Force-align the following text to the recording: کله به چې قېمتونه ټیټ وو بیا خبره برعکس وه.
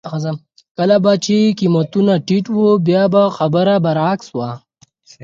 کله 0.77 0.97
به 1.03 1.13
چې 1.25 1.35
قېمتونه 1.59 2.13
ټیټ 2.27 2.45
وو 2.55 2.69
بیا 2.87 3.03
خبره 3.37 3.73
برعکس 3.85 4.27
وه. 4.37 4.49